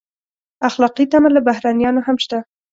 اخلاقي 0.69 1.03
تمه 1.11 1.29
له 1.35 1.39
بهرنیانو 1.47 2.05
هم 2.07 2.17
شته. 2.23 2.37